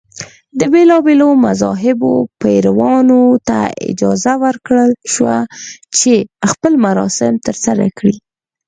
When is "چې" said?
5.97-6.11